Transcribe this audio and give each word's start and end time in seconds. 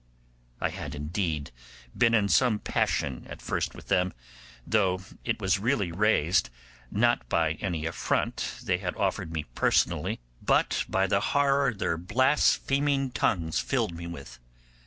I 0.59 0.69
had, 0.69 0.95
indeed, 0.95 1.51
been 1.95 2.15
in 2.15 2.27
some 2.27 2.57
passion 2.57 3.27
at 3.29 3.39
first 3.39 3.75
with 3.75 3.89
them—though 3.89 5.01
it 5.23 5.39
was 5.39 5.59
really 5.59 5.91
raised, 5.91 6.49
not 6.89 7.29
by 7.29 7.51
any 7.61 7.85
affront 7.85 8.61
they 8.63 8.79
had 8.79 8.95
offered 8.95 9.31
me 9.31 9.43
personally, 9.53 10.19
but 10.41 10.85
by 10.89 11.05
the 11.05 11.19
horror 11.19 11.71
their 11.75 11.99
blaspheming 11.99 13.11
tongues 13.11 13.59
filled 13.59 13.93
me 13.93 14.07
with. 14.07 14.39